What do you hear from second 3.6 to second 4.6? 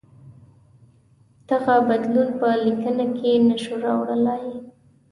شو راوړلای.